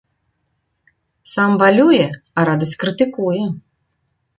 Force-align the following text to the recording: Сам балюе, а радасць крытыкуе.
Сам 1.35 1.51
балюе, 1.65 2.03
а 2.37 2.49
радасць 2.53 2.77
крытыкуе. 2.87 3.49